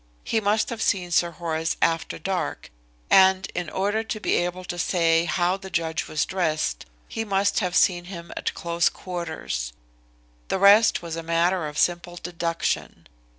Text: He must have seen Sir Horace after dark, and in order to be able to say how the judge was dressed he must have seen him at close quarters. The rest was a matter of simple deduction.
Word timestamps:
He 0.23 0.41
must 0.41 0.71
have 0.71 0.81
seen 0.81 1.11
Sir 1.11 1.29
Horace 1.29 1.77
after 1.79 2.17
dark, 2.17 2.71
and 3.11 3.45
in 3.53 3.69
order 3.69 4.01
to 4.03 4.19
be 4.19 4.33
able 4.33 4.63
to 4.63 4.79
say 4.79 5.25
how 5.25 5.57
the 5.57 5.69
judge 5.69 6.07
was 6.07 6.25
dressed 6.25 6.87
he 7.07 7.23
must 7.23 7.59
have 7.59 7.75
seen 7.75 8.05
him 8.05 8.31
at 8.35 8.55
close 8.55 8.89
quarters. 8.89 9.73
The 10.47 10.57
rest 10.57 11.03
was 11.03 11.15
a 11.15 11.21
matter 11.21 11.67
of 11.67 11.77
simple 11.77 12.15
deduction. 12.15 13.05